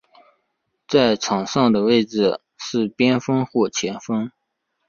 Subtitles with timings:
[0.87, 4.31] 在场上的位置是边锋或前锋。